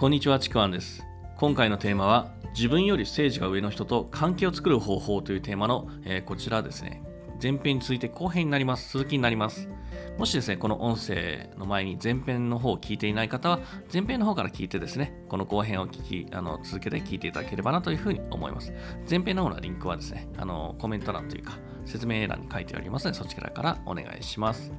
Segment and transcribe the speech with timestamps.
[0.00, 1.06] こんにちは、ちくわんです。
[1.36, 7.02] 今回のテーマは、自分よりステージが上の人と関係を作る方法というテーマの、えーこちらですね、
[7.42, 8.96] 前編に続いて後編になります。
[8.96, 9.68] 続きになります。
[10.16, 13.60] もしですね、この音声の前に前編の方を聞いていない方は、
[13.92, 18.72] 前編の方から聞いてですね、この後編を聞き、あの続けて聞いていただければなというふうに思います。
[19.06, 24.72] 前編の方のリンクはですね、あのコメント欄というか、説明欄に書いてありますので、そちらからお願いします。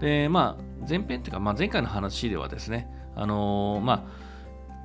[0.00, 4.02] で、まあ、前編というか、まあ、前回の話ではですね、あのまあ、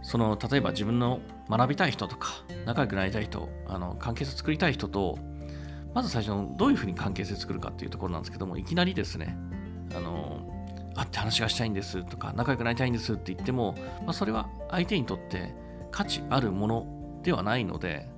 [0.01, 1.19] その例えば自分の
[1.49, 2.29] 学びたい人とか
[2.65, 5.19] 仲良くなりたい人あの関係性作りたい人と
[5.93, 9.37] まず最初のどういうふうに関係性作るかっていうところなんですけどもいきなりですね
[9.95, 10.51] あの
[10.95, 15.53] 会って話がしたいんですとか仲良くなりたいんですって言っても、まあ、それは相手にとって
[15.91, 18.09] 価値あるものではないので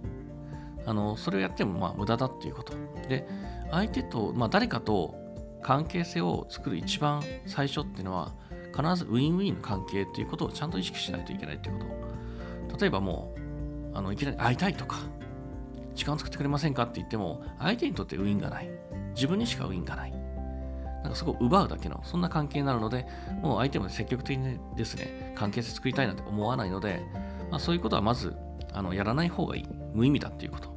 [0.85, 2.73] あのそれをやってもまあ無駄だっていうこと。
[3.09, 3.27] で
[3.71, 5.15] 相手と、まあ、誰かと
[5.61, 8.33] 関係性を作る一番最初っていうのは
[8.75, 11.85] 必ずウィンウィンの関係っていうことをちゃんと意識しないといけないっていうこ
[12.69, 12.77] と。
[12.77, 13.33] 例えばも
[13.93, 14.97] うあのいきなり会いたいとか
[15.93, 18.69] 時間を作ってくれませんかって言っても相手にとってウィンがない。
[19.15, 20.11] 自分にしかウィンがない。
[20.11, 23.05] なんかそこを奪うだけのそんな関係になるので
[23.41, 27.05] もう相手も積極的にですね関係性作りたいなんて思わないので、
[27.51, 28.35] まあ、そういうことはまず
[28.73, 29.67] あのやらない方がいい。
[29.93, 30.75] 無意味だっていうこと。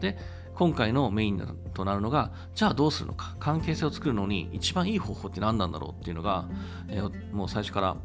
[0.00, 0.16] で
[0.56, 3.36] 今回のメインとなるのがじゃあどうするのか？
[3.38, 6.48] 関係性を作るのに一番いい方法って何なんだろうっていうのが、
[6.88, 7.96] えーもう最初から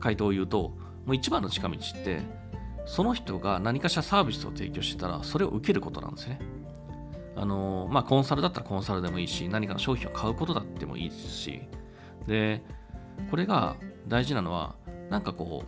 [0.00, 0.70] 回答を言うと
[1.04, 2.20] もう一番の近道って
[2.86, 6.40] その人が何かしらサービスを提供してたらそれを受けることなんですね。
[7.36, 11.62] あのーまあコンサルだったらコンサルでもいいし何かの商品を買うことだってもいいですし。
[12.26, 12.62] で
[13.30, 13.76] これが
[14.08, 14.74] 大事なのは
[15.10, 15.64] なんかこ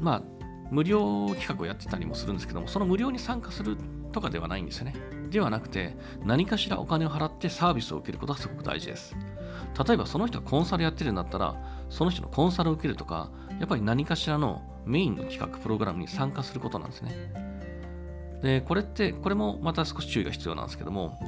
[0.00, 0.22] うまあ
[0.70, 3.76] 無料企画をやってたりもするんですけどもその無料に参加する
[4.12, 4.94] とかではないんですよね。
[5.30, 9.16] ではなくて何かしらお金を払ってサービスを受けることがすごく大事です。
[9.86, 11.54] 例えばその人がコンサルやってるんだったら
[11.88, 17.32] その人のコンサルを受けるとかやっぱり何かしらのメインの企画プログラムに参加することなんですね。
[18.42, 21.18] でこれってこれもまた少し注意が必要なんですけども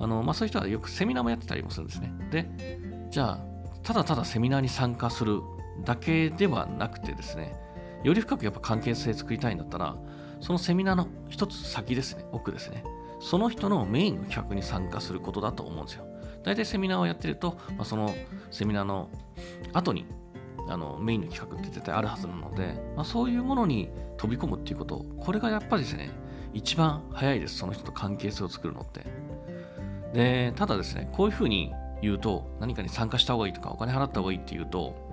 [0.00, 2.12] あの、まあ、そういう人はよくセミナーもやってたりもするんですね。
[2.30, 3.40] でじゃあ
[3.82, 5.40] ただただセミナーに参加する
[5.84, 7.54] だけではなくてですね
[8.02, 9.96] より深くやっぱ関係性作りたいんだったら
[10.40, 12.84] そのセミナーの一つ先ですね奥ですね。
[13.20, 16.06] その人のメインの企画に参加することだと思うんですよ。
[16.44, 18.14] 大体セミナーをやってると、まあ、その
[18.50, 19.10] セミナーの
[19.72, 20.06] 後に
[20.68, 26.10] あのメインの企画って絶対あるはずなので、まあ、そういうものに飛び込むっていうことこれがやっぱりですね
[26.54, 29.04] 一番早いですその人と関係性を作るのって。
[30.12, 35.08] でただですねこういうふうに言うと何かに参加した方がいいとかお金払った方がいいって言うと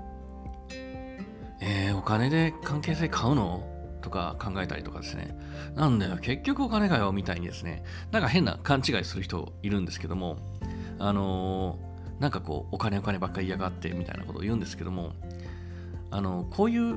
[1.59, 3.74] えー、お金で関係性買うの？
[4.05, 5.35] とか考えたりとかですね。
[5.75, 7.83] なんだよ結局お金かよみたいにですね。
[8.11, 10.37] なんか変な勘違いする人いるんですけども
[10.99, 15.11] あのーなんかこうお金お金ばっかり嫌がってみたいなことを言うんですけども
[16.11, 16.95] あのこういう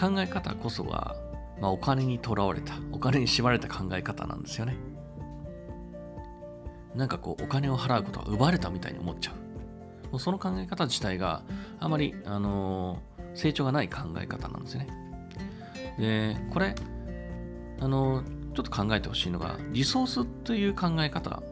[0.00, 1.16] 考え方こそが、
[1.60, 4.76] まあ、お金にとらわれたお金に縛られた考え方なんですよね。
[6.94, 10.12] なんかこうお金を払うことは奪われたみたいに思っちゃう。
[10.12, 11.42] もうその考え方自体が
[11.80, 14.88] あまり、あのー成長がない考え方なんですよね。
[15.98, 16.74] でこれ
[17.80, 18.22] あの
[18.54, 21.42] ちょっと考えてほしいのがリソースという考え方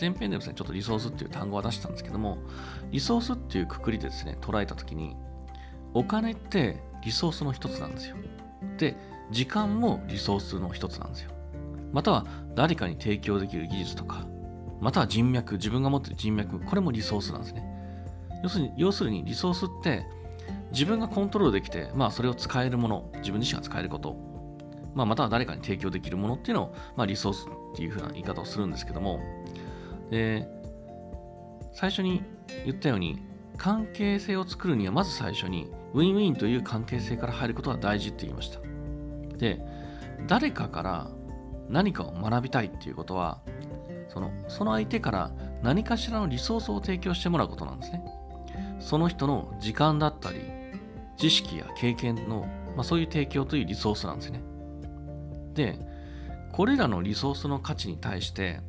[0.00, 2.38] 前編でですねちょっとリソースっていう単語は出したんですけども
[2.90, 5.16] リソースっていうくくりでですね捉えた時に
[5.94, 8.16] お金ってリソースの一つなんですよ。
[8.78, 8.96] で
[9.30, 11.30] 時間もリソースの一つなんですよ。
[11.92, 14.26] または誰かに提供できる技術とか
[14.80, 17.64] または人脈自分が持っている人脈これもリソースなんですね。
[18.42, 20.04] 要するに要するにリソースって
[20.76, 24.14] 自分がコントロールできて、まあ、それを使えるもの自分自身が使えること、
[24.94, 29.18] まあ、または誰かに提供できるものっていうのを、まあ、リソースっていうふうな言い方をするんですけども
[30.10, 30.46] で
[31.72, 32.22] 最初に
[32.66, 33.22] 言ったように
[33.56, 38.60] 関係性を作るにはまず最初にウィンウィンという関係性から入ることが大事って言いました。
[39.38, 39.62] で
[40.26, 41.10] 誰かから
[41.70, 43.40] 何かを学びたいっていうことは
[44.08, 45.30] そのその相手から
[45.62, 48.04] 何かしらのリソースを提供してもらうことなんですね。
[48.78, 50.55] その人の時間だったり
[51.16, 52.46] 知識や経験の、
[52.76, 54.42] まあ、そういう提供というリソースなんですね。
[55.54, 55.78] で
[56.52, 58.60] これらのリソースの価値に対して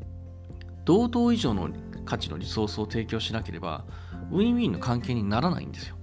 [0.85, 1.69] 同等以上の
[2.05, 3.85] 価値のリソースを提供しなければ
[4.31, 5.95] ウィンウィンの関係にならないんですよ。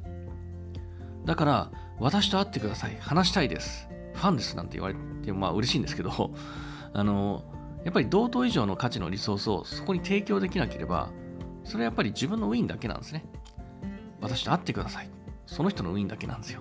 [1.24, 2.96] だから私と会ってください。
[3.00, 3.88] 話したいです。
[4.14, 6.10] ファンですなんて言われてまあ嬉しいんですけど
[6.92, 7.44] あの
[7.84, 11.10] やっぱり同等以上の価値のリソースをそこに提供できなければ
[11.64, 13.24] それはやっぱり自分のウィンだけなんですね。
[14.20, 15.13] 私と会ってください。
[15.46, 16.60] その人のウィンだけなんですよ。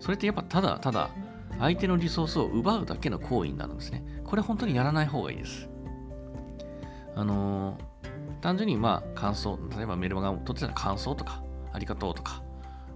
[0.00, 1.10] それってやっぱただただ
[1.58, 4.04] 相手のリソースを奪うだけの行為になるんですね。
[4.24, 5.68] これ本当にやらない方がいいです。
[7.14, 7.88] あのー
[8.40, 11.42] 単純にまあ感想例えばメルマガを取ってたら感想とか
[11.72, 12.42] ありがとうとか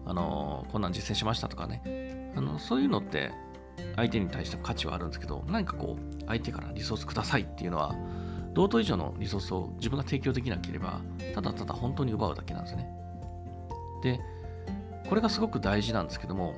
[0.07, 2.33] あのこんなん実践しましたとかね。
[2.37, 3.31] あのそういうのって
[3.97, 7.95] 相手に対しても価値はあるんですけど何かこう相手からリソースくださいっていうのは
[8.55, 11.01] 同等以上のリソースを自分が提供できなければ
[11.35, 12.89] ただただ本当に奪うだけなんですね。
[14.03, 14.21] で
[15.13, 16.55] これがすごく大事なんですけども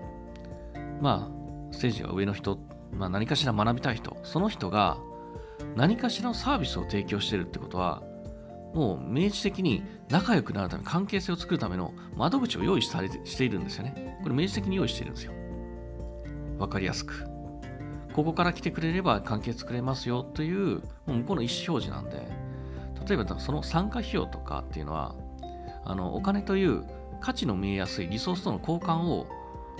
[1.00, 2.56] まあステージが上の人、
[2.92, 4.96] まあ、何かしら学びたい人その人が
[5.74, 8.04] 何かしらのサービスを提供してるってことは
[8.72, 14.20] もう明示的に仲良くなるため関係性を作るための窓口を用意されてしているんですよね。
[14.22, 15.32] これ明示的に用意しているんですよ。
[16.60, 17.26] わかりやすく。
[18.12, 22.28] ここから来てくれれば関係作れますよというもう向こうの意思表示なんで
[23.04, 25.16] 例えばその参加費用とかっていうのは
[25.84, 26.84] あのお金という
[27.25, 29.26] 価値の見えやすいリソースとの交換を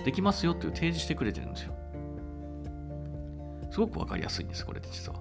[0.03, 1.75] できますよっていう提示してくれてるんですよ。
[3.69, 5.19] すごくわかりやすいんですこれで実は。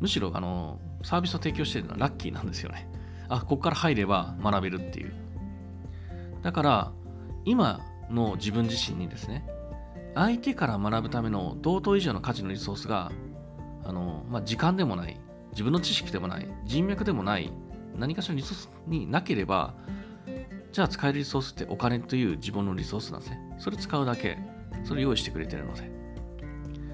[0.00, 2.88] むしろあのサービスを提供してるのはラッキーなんですよね。
[3.28, 5.12] あここから入れば学べるっていう。
[6.42, 6.92] だから
[7.44, 9.46] 今の自分自身にですね
[10.14, 13.12] 相手から学ぶための同等以上の価値のリソースが
[13.84, 15.20] あの、まあ、時間でもない
[15.50, 17.52] 自分の知識でもない人脈でもない
[17.94, 19.74] 何かしらのリソースになければ
[20.76, 23.40] じゃあ使えるリソースってお金という自分のリソースなんですね。
[23.56, 24.36] それ使うだけ。
[24.84, 25.90] それ用意してくれてるので。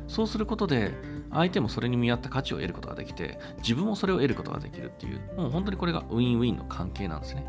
[0.07, 0.93] そうすることで
[1.33, 7.45] 相手もそれに見合った価値を得ることができて自分もそれを得ることができるっていうもう本当にこれがウィンウィンの関係なんですね。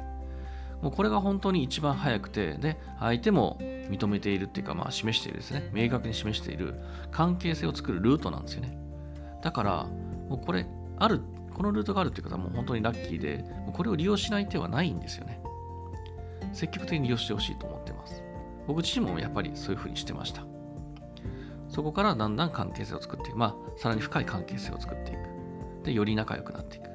[0.82, 5.70] もうこれが本当に一番早くてで相手も認めているっていうか、まあ、示しているですね。
[5.72, 6.74] 明確に示している
[7.12, 8.76] 関係性を作るルートなんですよね。
[9.44, 9.84] だから
[10.30, 10.66] もうこれ
[10.98, 11.22] ある
[11.54, 15.44] このルートがあるっていう方はもう本当にラッキーでこれを利用しない手はないんですよね。
[16.54, 18.24] 積極的に利用してほしいと思ってます。
[18.68, 20.44] 僕自身もやっぱりそういうふうにしてました。
[21.68, 23.38] そこからだんだん関係性を作っていく。
[23.38, 25.20] まあさらに深い関係性を作っていく。
[25.86, 26.90] でより仲良くなっていく。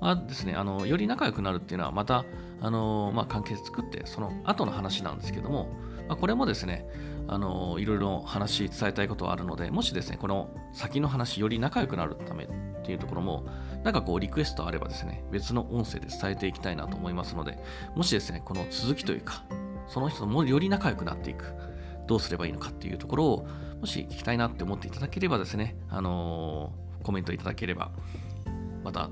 [0.00, 2.24] まあですね、あのより仲良くなるっていうのはまた
[2.60, 5.68] あの、まあ、関係性作ってその後の話なんですけども、
[6.10, 6.84] まあ、これもですね
[7.28, 12.48] あのいろいろ話伝えたいことはあるのでもしですねこの先の話より仲良くなるためっ
[12.82, 13.46] ていうところも
[13.84, 17.60] なんかこうリクエストあればですね別の音声で伝えていきたいなと思いますので
[17.94, 19.44] もしですねこの続きというか
[19.86, 21.44] その人ともより仲良くなっていく
[22.08, 23.46] どうすればいいのかっていうところを
[23.80, 26.72] もし聞きたいなって思っていただければですねあの
[27.04, 27.92] コメントいただければ
[28.82, 29.10] また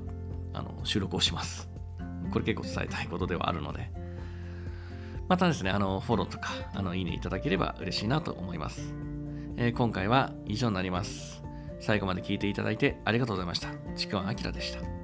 [0.52, 1.68] あの収録をします。
[2.32, 3.90] これ結構伝えたいことではあるので、
[5.28, 8.94] またですね、あのフォローとかあのいいねいただければ嬉しいなと思います、
[9.56, 11.42] えー、今回は以上になります。
[11.80, 13.68] 最後まで聞いていただいてありがとうございました。
[13.94, 14.97] ちくわあきらでした。